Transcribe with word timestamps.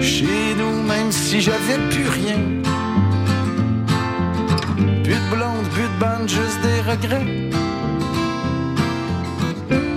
Chez 0.00 0.54
nous, 0.58 0.82
même 0.82 1.10
si 1.10 1.40
j'avais 1.40 1.78
plus 1.90 2.08
rien. 2.08 2.40
Plus 5.04 5.14
de 5.14 5.28
blonde, 5.34 5.66
plus 5.74 5.88
de 5.92 5.98
bande, 6.00 6.28
juste 6.28 6.60
des 6.62 6.80
regrets. 6.90 7.26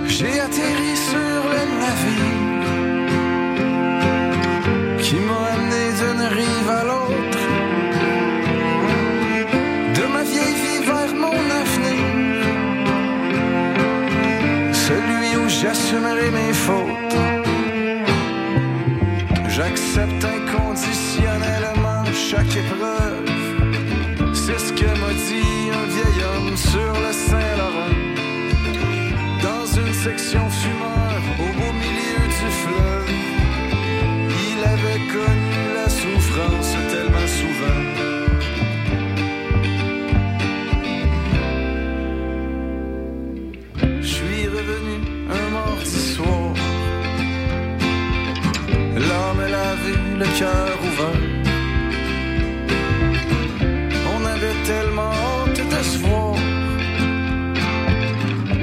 J'ai 0.06 0.40
atterri 0.46 0.94
sur 1.10 1.40
le 1.52 1.62
navire 1.82 2.40
qui 5.02 5.16
m'a 5.28 5.42
amené 5.54 5.84
d'une 5.98 6.24
rive 6.38 6.70
à 6.70 6.82
l'autre, 6.88 7.44
de 9.96 10.04
ma 10.12 10.22
vieille 10.22 10.58
vie 10.64 10.82
vers 10.90 11.12
mon 11.24 11.40
avenir, 11.62 12.04
celui 14.72 15.30
où 15.36 15.48
j'assumerai 15.48 16.28
mes 16.30 16.52
fautes. 16.52 16.99
J'accepte 19.70 20.24
inconditionnellement 20.24 22.04
chaque 22.12 22.56
épreuve, 22.56 23.24
c'est 24.34 24.58
ce 24.58 24.72
que 24.72 24.86
m'a 24.98 25.12
dit 25.12 25.70
un 25.72 25.86
vieil 25.86 26.24
homme 26.24 26.56
sur 26.56 26.92
le 26.92 27.12
Saint-Laurent. 27.12 28.10
Section 30.02 30.49
cœur. 50.40 50.78
On 54.14 54.20
avait 54.34 54.58
tellement 54.70 55.12
hâte 55.24 55.60
de 55.74 55.80
se 55.90 55.98
voir. 56.04 56.34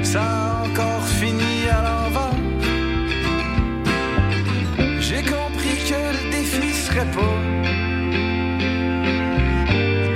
Ça 0.02 0.22
a 0.22 0.66
encore 0.66 1.06
fini 1.20 1.54
à 1.76 1.80
l'envers. 1.86 2.38
J'ai 5.06 5.22
compris 5.34 5.76
que 5.88 6.00
le 6.16 6.22
défi 6.36 6.68
serait 6.84 7.10
pas 7.18 7.38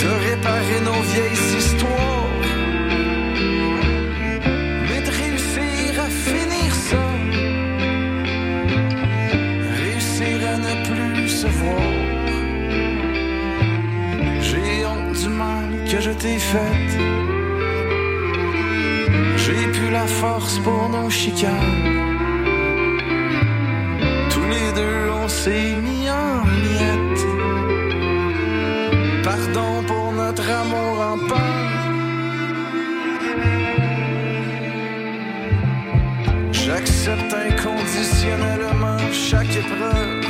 de 0.03 0.11
réparer 0.27 0.81
nos 0.89 1.03
vieilles 1.11 1.52
que 15.93 16.01
je 16.01 16.11
t'ai 16.11 16.39
fait. 16.39 16.89
J'ai 19.37 19.65
plus 19.77 19.91
la 19.91 20.07
force 20.07 20.59
pour 20.61 20.89
nos 20.89 21.11
chicanes. 21.11 21.81
Tous 24.31 24.47
les 24.55 24.69
deux, 24.81 25.01
on 25.23 25.29
s'est 25.29 25.75
mis 25.87 26.05
en 26.09 26.45
miettes. 26.67 27.27
Pardon 29.23 29.73
pour 29.87 30.13
notre 30.13 30.47
amour 30.63 30.95
en 31.13 31.19
panne. 31.29 31.71
J'accepte 36.53 37.35
inconditionnellement 37.49 39.03
chaque 39.13 39.55
épreuve. 39.65 40.25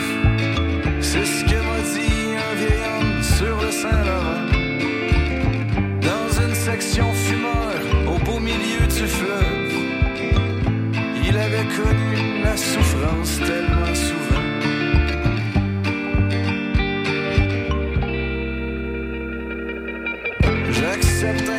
C'est 1.01 1.27
ce 1.35 1.45
que 1.45 1.59
m'a 1.69 1.81
dit 1.95 2.25
un 2.49 2.55
vieil 2.61 2.83
homme 2.95 3.23
sur 3.23 3.55
le 3.65 3.71
Saint-Laurent. 3.71 4.52
Connu 11.77 12.43
la 12.43 12.57
souffrance 12.57 13.39
tellement 13.39 13.95
souvent. 13.95 14.49
J'accepte 20.71 21.52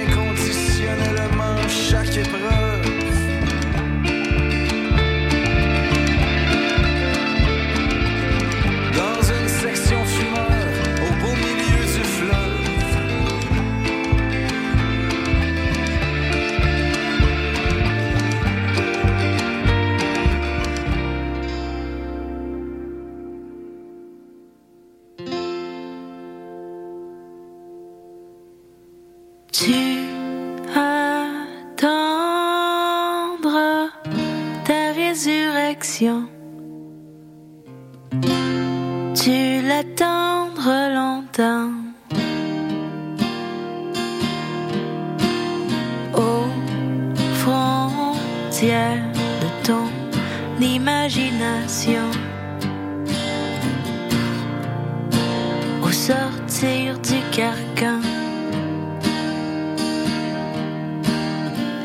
sortir 56.63 56.97
du 56.99 57.19
carcan. 57.35 58.01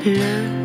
Le 0.05 0.58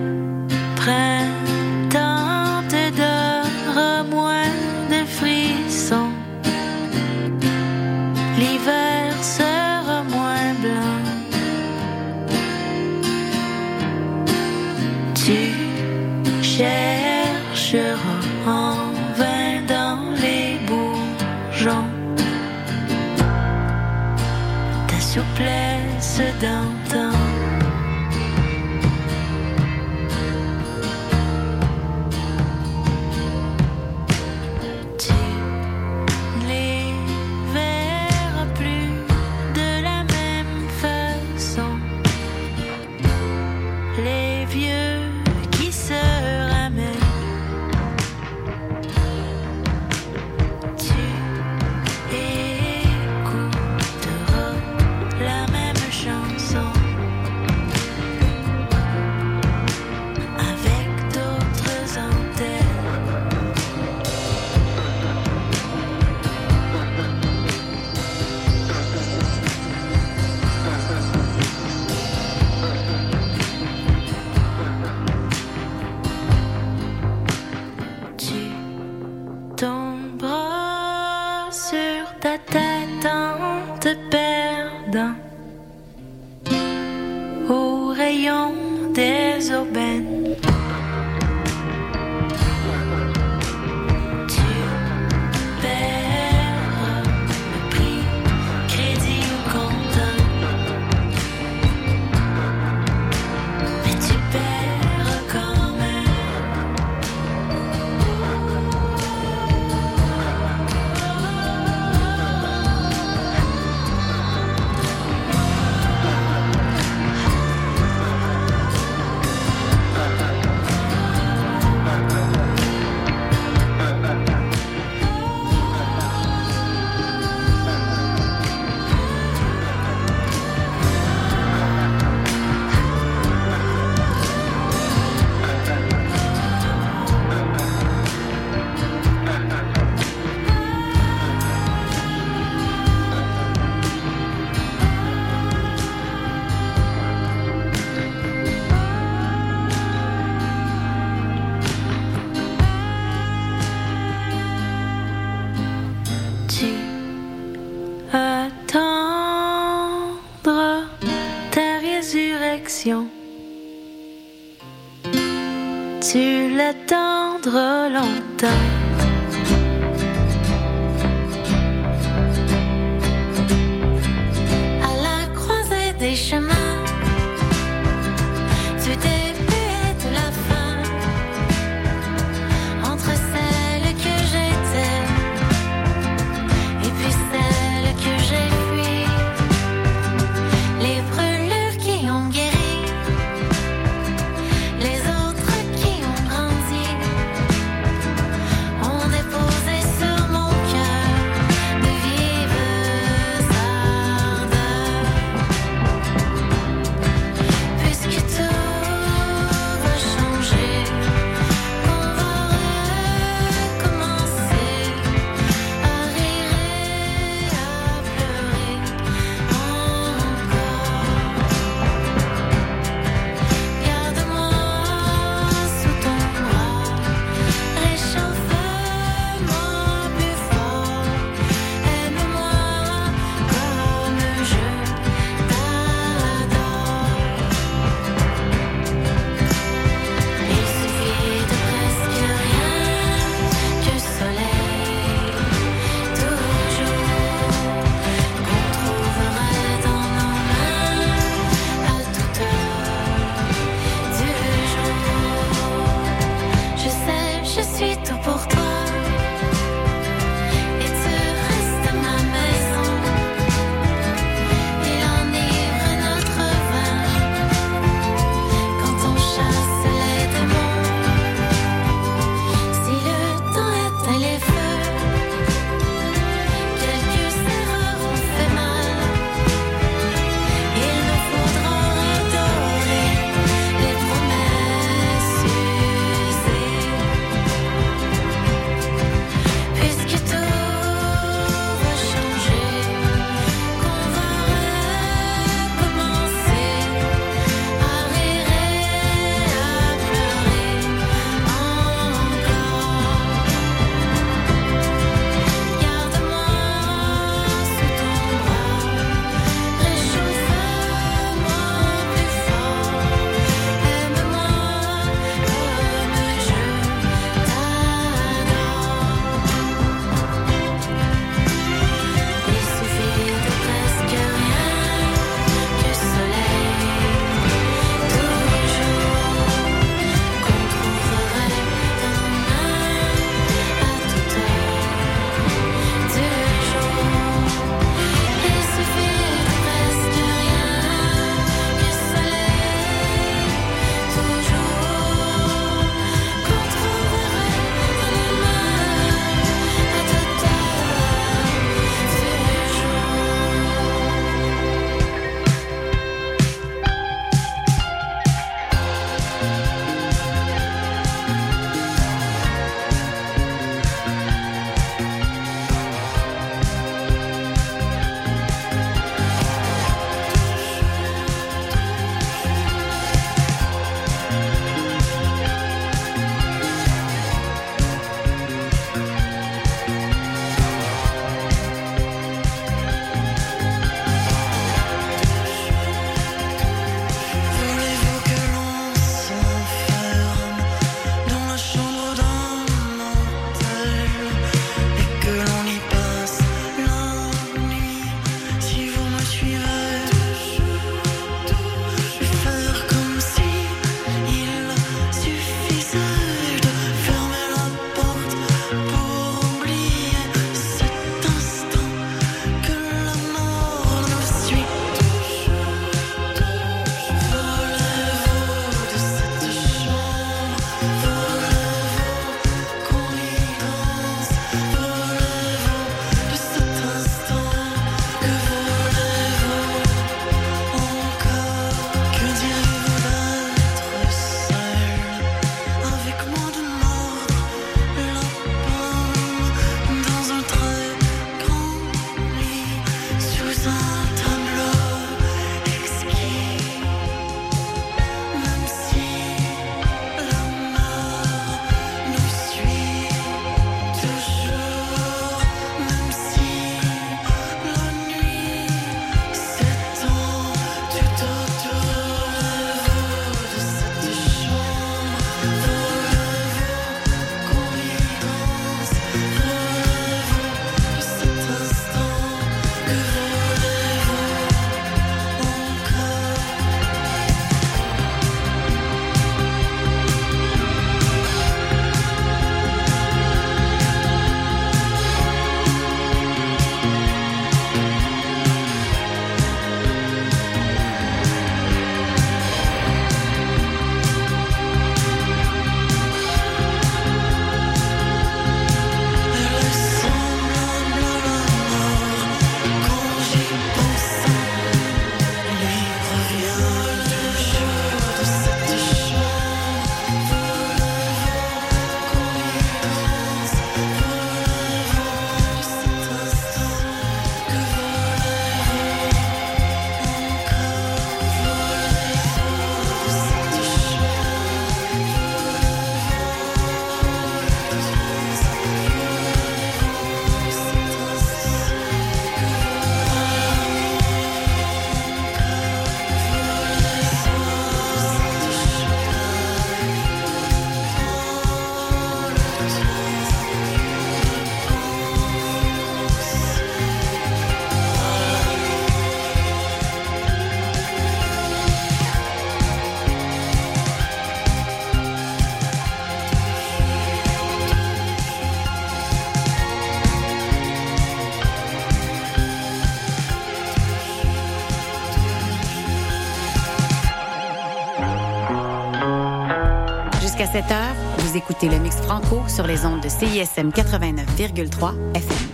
17h, 570.54 570.94
vous 571.18 571.36
écoutez 571.36 571.68
le 571.68 571.80
Mix 571.80 571.96
Franco 571.96 572.44
sur 572.48 572.68
les 572.68 572.86
ondes 572.86 573.02
de 573.02 573.10
CISM 573.10 573.70
89,3 573.70 574.94
FM. 575.16 575.48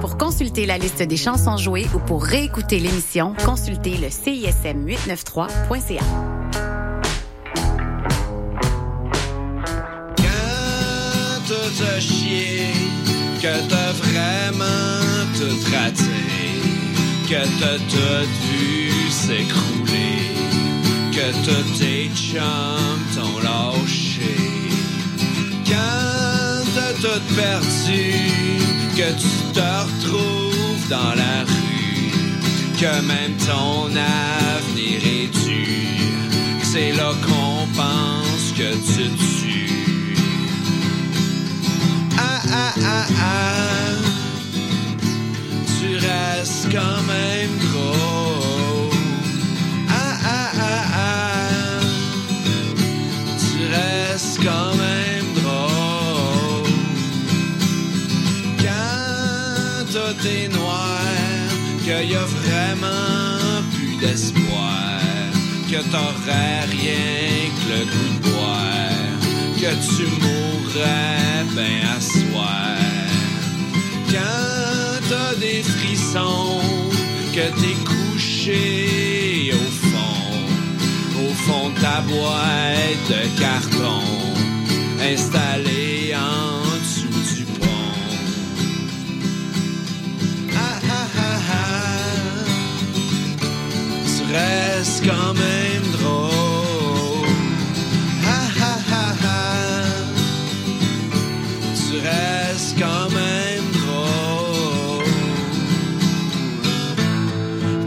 Pour 0.00 0.16
consulter 0.16 0.64
la 0.64 0.78
liste 0.78 1.02
des 1.02 1.18
chansons 1.18 1.58
jouées 1.58 1.86
ou 1.94 1.98
pour 1.98 2.24
réécouter 2.24 2.78
l'émission, 2.78 3.34
consultez 3.44 3.98
le 3.98 4.08
CISM 4.08 4.86
893.ca. 4.86 6.00
Quand 10.16 11.84
a 11.84 12.00
chié, 12.00 12.68
que 13.42 13.68
t'as 13.68 13.92
vraiment 13.92 15.02
tout 15.34 15.70
raté, 15.70 16.02
que 17.28 17.44
t'as 17.60 17.76
tout 17.76 18.26
vu 18.40 19.10
s'écrouler, 19.10 20.31
que 21.22 21.30
tous 21.46 21.78
tes 21.78 22.10
chums 22.16 23.06
t'ont 23.14 23.38
lâché. 23.46 24.34
Quand 25.64 26.64
t'as 26.74 26.94
tout 26.94 27.22
perdu, 27.36 28.04
que 28.96 29.08
tu 29.22 29.32
te 29.54 29.68
retrouves 29.86 30.88
dans 30.88 31.14
la 31.22 31.44
rue, 31.50 32.12
que 32.80 32.94
même 33.02 33.34
ton 33.46 33.90
avenir 33.94 34.98
est 35.16 35.30
dur, 35.44 36.12
c'est 36.64 36.92
là 36.92 37.12
qu'on 37.26 37.66
pense 37.80 38.46
que 38.58 38.70
tu 38.92 39.04
tues. 39.26 40.16
Ah 42.18 42.42
ah 42.52 42.74
ah 42.84 43.06
ah, 43.20 43.92
tu 45.78 45.88
restes 45.96 46.66
quand 46.72 47.02
même 47.06 47.58
drôle. 47.70 48.11
Est 60.24 60.48
noir, 60.52 61.00
qu'il 61.82 62.10
y 62.10 62.14
a 62.14 62.24
vraiment 62.24 63.60
plus 63.72 63.96
d'espoir, 63.96 65.00
que 65.68 65.82
t'aurais 65.90 66.60
rien 66.70 67.50
que 67.56 67.64
le 67.72 67.84
goût 67.90 68.12
de 68.14 68.30
boire, 68.30 69.18
que 69.56 69.72
tu 69.96 70.04
mourrais 70.22 71.44
ben 71.56 71.80
à 71.96 72.00
soir. 72.00 72.76
Quand 74.12 75.08
t'as 75.08 75.34
des 75.40 75.64
frissons, 75.64 76.60
que 77.34 77.46
t'es 77.60 77.76
couché 77.84 79.52
au 79.52 79.70
fond, 79.88 80.38
au 81.20 81.34
fond 81.34 81.70
de 81.70 81.80
ta 81.80 82.00
boîte 82.02 83.08
de 83.08 83.40
carton, 83.40 84.04
installée 85.02 85.81
tu 94.32 94.38
restes 94.38 95.04
quand 95.04 95.34
même 95.34 95.82
drôle. 95.92 97.28
Ah 98.24 98.48
ah 98.60 98.78
ah 98.90 99.14
ah, 99.24 99.82
tu 101.74 101.98
restes 101.98 102.78
quand 102.78 103.10
même 103.10 103.66
drôle. 103.72 105.04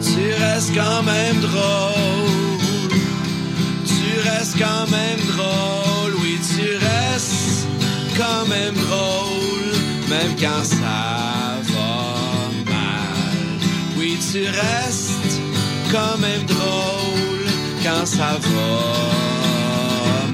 Tu 0.01 0.33
restes 0.43 0.73
quand 0.75 1.03
même 1.03 1.39
drôle. 1.39 2.99
Tu 3.85 4.29
restes 4.29 4.57
quand 4.59 4.87
même 4.91 5.19
drôle. 5.35 6.13
Oui, 6.21 6.39
tu 6.55 6.77
restes 6.77 7.67
quand 8.17 8.47
même 8.47 8.75
drôle. 8.75 9.73
Même 10.09 10.35
quand 10.39 10.63
ça 10.63 11.59
va 11.73 12.71
mal. 12.71 13.35
Oui, 13.97 14.17
tu 14.31 14.45
restes 14.45 15.24
quand 15.95 16.17
même 16.17 16.43
drôle. 16.45 17.47
Quand 17.83 18.05
ça 18.05 18.31
va 18.45 18.71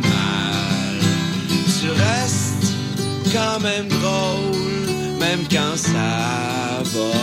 mal. 0.09 0.99
Tu 1.79 1.89
restes 1.89 2.73
quand 3.33 3.59
même 3.59 3.87
drôle. 3.87 5.19
Même 5.19 5.43
quand 5.51 5.77
ça 5.77 6.13
va 6.93 7.13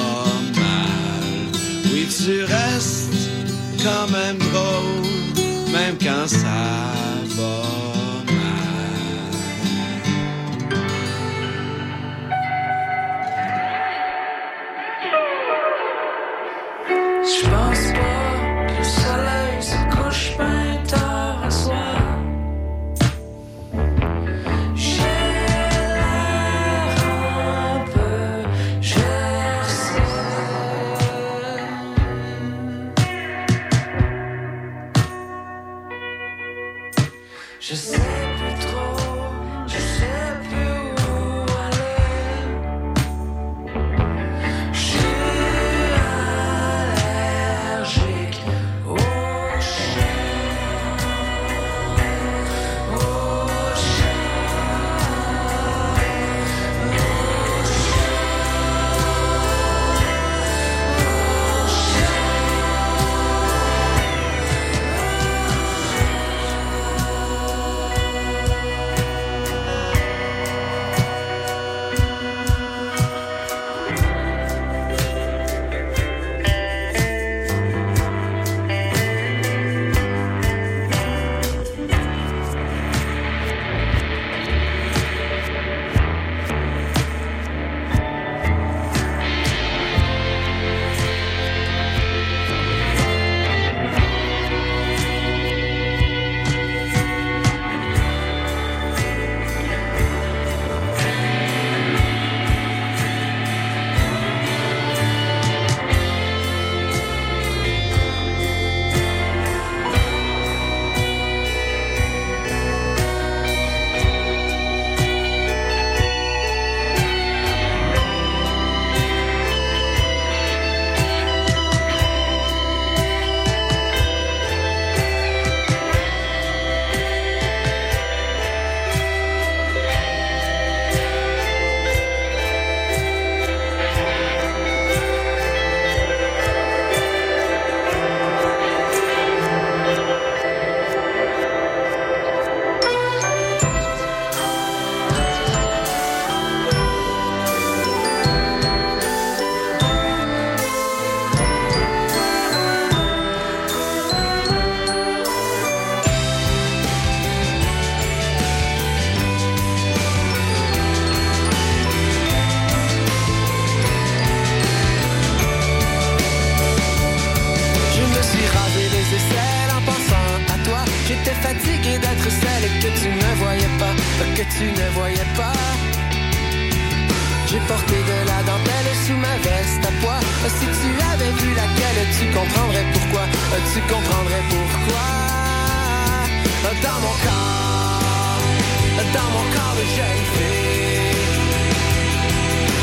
mal. 0.60 1.28
Oui, 1.92 2.06
tu 2.16 2.44
restes 2.44 3.14
quand 3.82 4.08
même 4.10 4.38
drôle, 4.38 5.72
même 5.72 5.96
quand 6.02 6.26
ça 6.28 6.38
va 6.38 7.07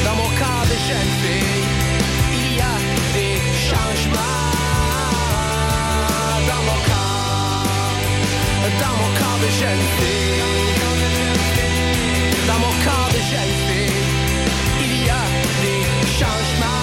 Dans 0.04 0.16
mon 0.16 0.30
car 0.40 0.62
de 0.72 0.78
Genfé, 0.88 1.38
il 2.34 2.58
y 2.58 2.62
a 2.62 2.76
des 3.16 3.38
dans 6.50 6.64
mon 9.02 9.12
de 9.44 9.50
Dans 12.48 12.60
mon 12.64 12.74
de 13.16 13.22
il 14.84 14.94
y 15.06 15.10
a 15.10 15.24
des 15.64 15.82
changements. 16.20 16.75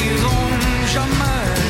n'iront 0.00 0.86
jamais. 0.86 1.69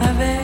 avec 0.00 0.41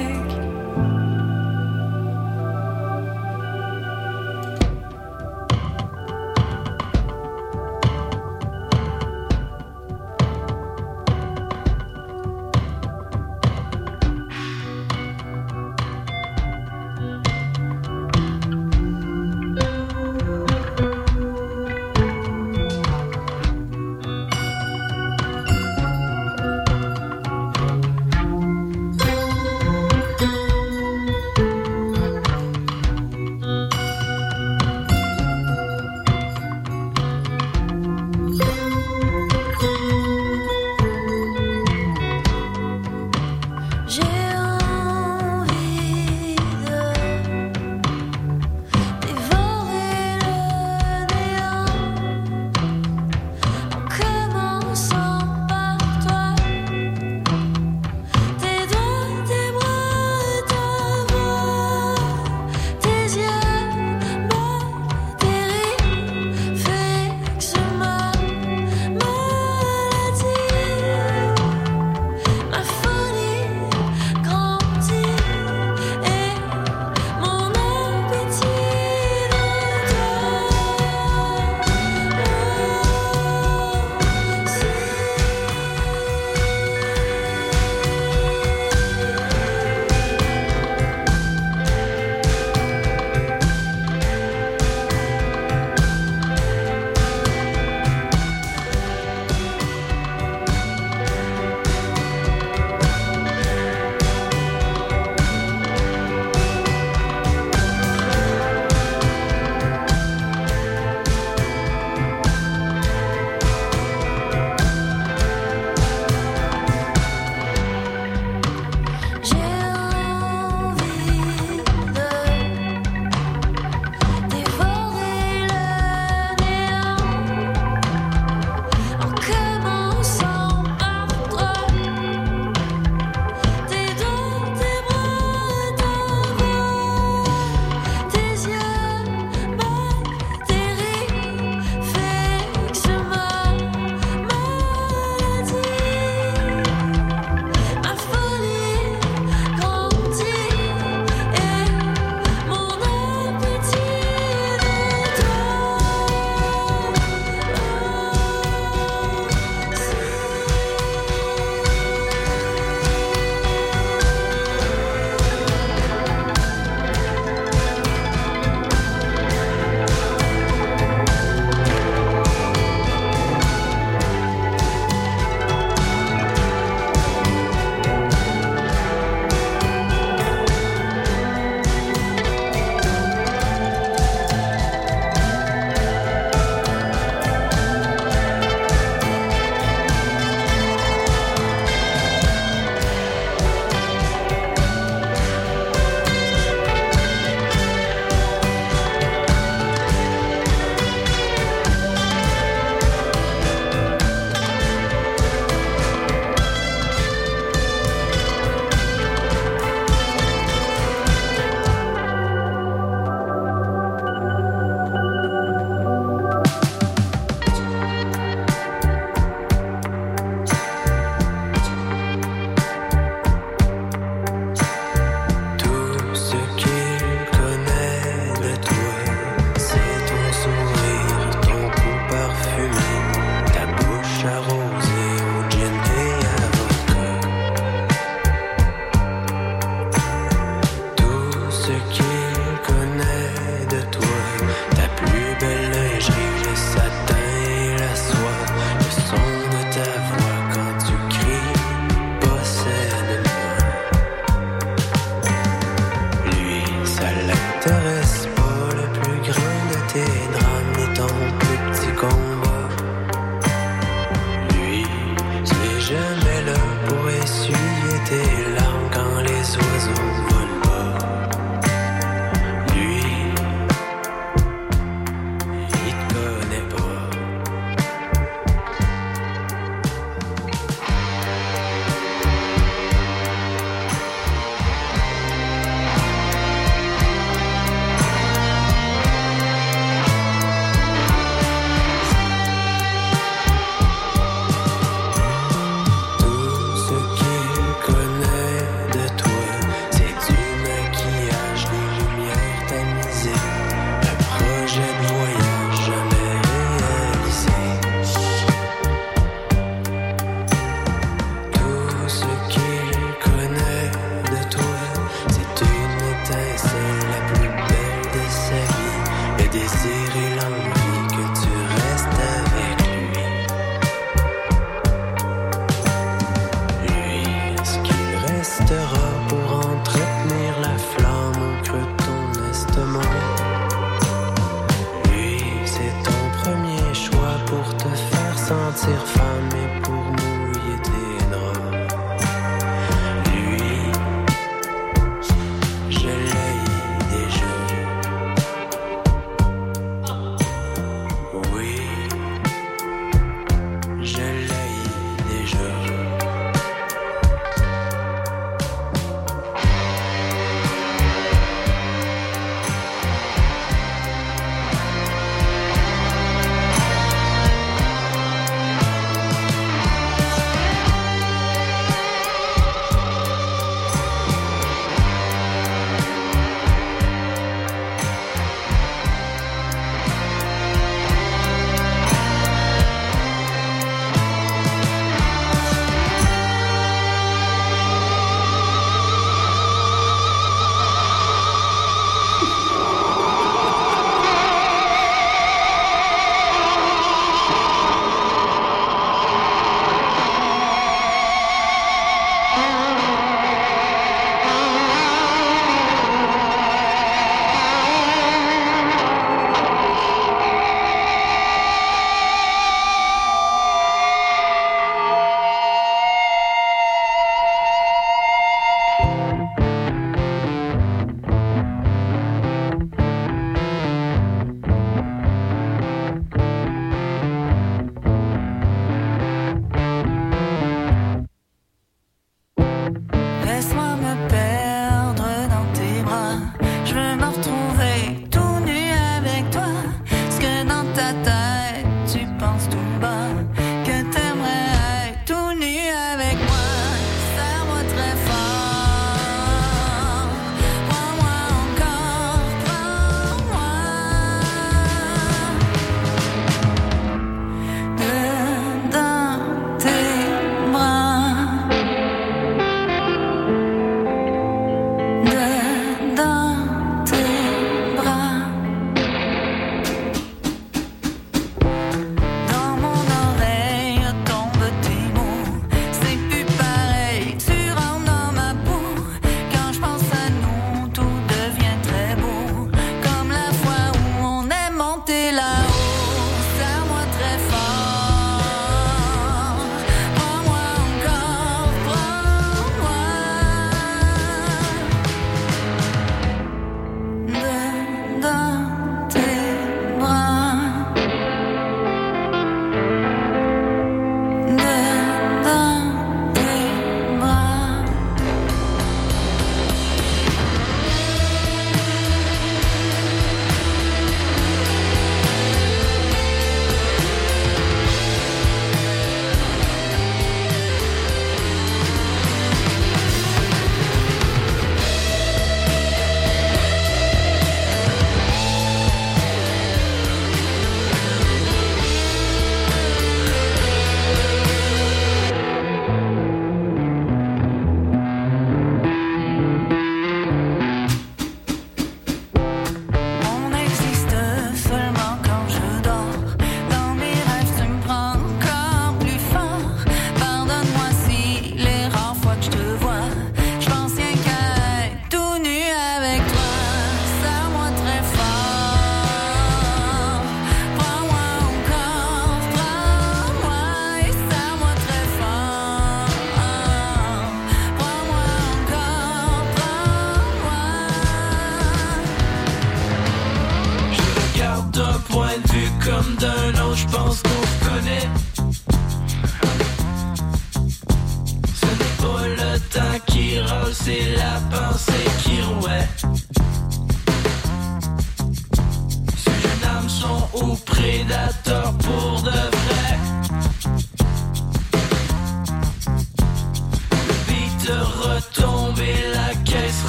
te 337.77 337.89
faire 337.89 338.39
sentir 338.39 338.99
femme 339.07 339.88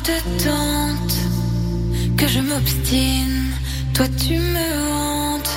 te 0.00 0.18
tente, 0.44 1.16
que 2.16 2.26
je 2.26 2.40
m'obstine, 2.40 3.52
toi 3.94 4.06
tu 4.26 4.38
me 4.38 4.68
hantes. 4.92 5.50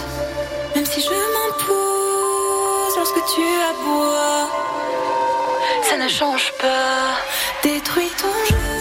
Même 0.76 0.86
si 0.86 1.02
je 1.02 1.10
m'impose 1.36 2.96
lorsque 2.98 3.24
tu 3.34 3.42
aboies, 3.72 4.50
ça 5.90 5.98
ne 5.98 6.08
change 6.08 6.52
pas. 6.60 7.18
Détruis 7.64 8.12
ton 8.18 8.34
jeu. 8.50 8.81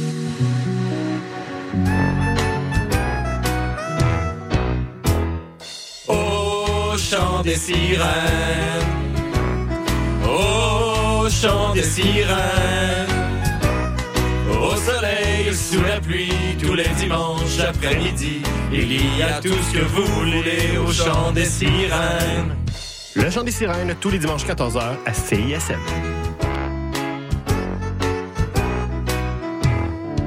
Chant 7.41 7.49
des 7.49 7.55
sirènes, 7.55 8.87
au 10.23 11.27
chant 11.29 11.73
des 11.73 11.81
sirènes, 11.81 13.07
au 14.47 14.75
soleil, 14.75 15.51
sous 15.51 15.81
la 15.81 15.99
pluie, 15.99 16.31
tous 16.61 16.75
les 16.75 16.87
dimanches 16.99 17.59
après-midi, 17.67 18.43
il 18.71 19.17
y 19.17 19.23
a 19.23 19.41
tout 19.41 19.49
ce 19.49 19.79
que 19.79 19.83
vous 19.83 20.05
voulez 20.05 20.77
au 20.77 20.91
chant 20.91 21.31
des 21.31 21.45
sirènes. 21.45 22.55
Le 23.15 23.29
chant 23.31 23.43
des 23.43 23.51
sirènes, 23.51 23.95
tous 23.99 24.11
les 24.11 24.19
dimanches 24.19 24.45
14h 24.45 24.97
à 25.03 25.13
CISM. 25.13 25.79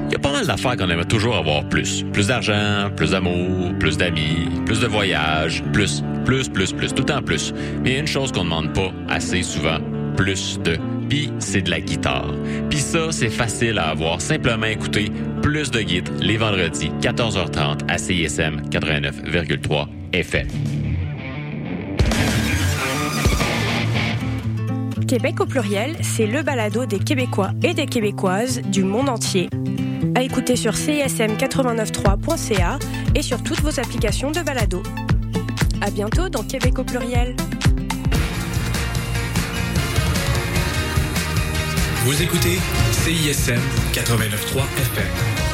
Il 0.07 0.11
y 0.11 0.15
a 0.15 0.19
pas 0.19 0.31
mal 0.33 0.45
d'affaires 0.45 0.75
qu'on 0.75 0.89
aimerait 0.89 1.05
toujours 1.05 1.37
avoir 1.37 1.63
plus. 1.69 2.03
Plus 2.11 2.27
d'argent, 2.27 2.89
plus 2.95 3.11
d'amour, 3.11 3.71
plus 3.79 3.97
d'amis, 3.97 4.49
plus 4.65 4.81
de 4.81 4.87
voyages, 4.87 5.63
plus, 5.71 6.03
plus, 6.25 6.49
plus, 6.49 6.73
plus, 6.73 6.93
tout 6.93 7.03
le 7.03 7.05
temps 7.05 7.21
plus. 7.21 7.53
Mais 7.83 7.99
une 7.99 8.07
chose 8.07 8.31
qu'on 8.31 8.43
ne 8.43 8.49
demande 8.49 8.73
pas 8.73 8.91
assez 9.07 9.43
souvent, 9.43 9.77
plus 10.17 10.59
de. 10.63 10.77
Puis 11.07 11.31
c'est 11.39 11.61
de 11.61 11.69
la 11.69 11.79
guitare. 11.79 12.33
Puis 12.69 12.79
ça, 12.79 13.11
c'est 13.11 13.29
facile 13.29 13.77
à 13.77 13.89
avoir. 13.89 14.19
Simplement 14.19 14.65
écouter 14.65 15.11
plus 15.41 15.69
de 15.69 15.81
guides 15.81 16.09
les 16.19 16.37
vendredis, 16.37 16.89
14h30 17.01 17.81
à 17.87 17.97
CISM 17.97 18.61
89,3 18.71 19.87
FM. 20.13 20.47
Québec 25.07 25.39
au 25.39 25.45
pluriel, 25.45 25.95
c'est 26.01 26.25
le 26.25 26.41
balado 26.41 26.87
des 26.87 26.97
Québécois 26.97 27.51
et 27.63 27.75
des 27.75 27.85
Québécoises 27.85 28.61
du 28.63 28.83
monde 28.83 29.09
entier. 29.09 29.49
À 30.15 30.23
écouter 30.23 30.55
sur 30.55 30.73
cism893.ca 30.73 32.79
et 33.13 33.21
sur 33.21 33.43
toutes 33.43 33.61
vos 33.61 33.79
applications 33.79 34.31
de 34.31 34.41
balado. 34.41 34.81
À 35.85 35.91
bientôt 35.91 36.29
dans 36.29 36.41
Québec 36.41 36.79
au 36.79 36.83
pluriel. 36.83 37.35
Vous 42.05 42.21
écoutez 42.23 42.57
CISM 42.91 43.61
89.3 43.93 44.63
FM. 44.77 45.44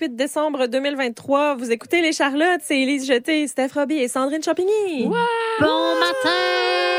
28 0.00 0.16
décembre 0.16 0.66
2023, 0.66 1.56
vous 1.56 1.70
écoutez 1.70 2.00
Les 2.00 2.12
Charlottes, 2.12 2.62
c'est 2.62 2.80
Élise 2.80 3.06
Jeté, 3.06 3.46
Steph 3.46 3.72
Robbie 3.74 3.96
et 3.98 4.08
Sandrine 4.08 4.42
Champigny. 4.42 5.04
Bon 5.04 5.94
matin! 6.00 6.89